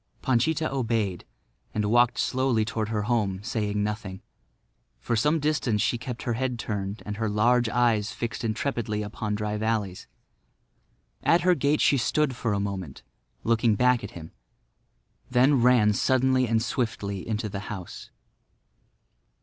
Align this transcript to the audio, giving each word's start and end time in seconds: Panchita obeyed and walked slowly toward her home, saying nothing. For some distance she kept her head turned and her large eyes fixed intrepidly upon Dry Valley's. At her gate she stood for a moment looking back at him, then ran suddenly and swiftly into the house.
Panchita 0.23 0.67
obeyed 0.71 1.25
and 1.75 1.85
walked 1.91 2.17
slowly 2.17 2.65
toward 2.65 2.89
her 2.89 3.03
home, 3.03 3.39
saying 3.43 3.83
nothing. 3.83 4.23
For 4.99 5.15
some 5.15 5.39
distance 5.39 5.79
she 5.79 5.99
kept 5.99 6.23
her 6.23 6.33
head 6.33 6.57
turned 6.57 7.03
and 7.05 7.17
her 7.17 7.29
large 7.29 7.69
eyes 7.69 8.11
fixed 8.11 8.43
intrepidly 8.43 9.03
upon 9.03 9.35
Dry 9.35 9.57
Valley's. 9.57 10.07
At 11.21 11.41
her 11.41 11.53
gate 11.53 11.81
she 11.81 11.97
stood 11.99 12.35
for 12.35 12.51
a 12.53 12.59
moment 12.59 13.03
looking 13.43 13.75
back 13.75 14.03
at 14.03 14.09
him, 14.17 14.31
then 15.29 15.61
ran 15.61 15.93
suddenly 15.93 16.47
and 16.47 16.63
swiftly 16.63 17.27
into 17.27 17.47
the 17.47 17.59
house. 17.69 18.09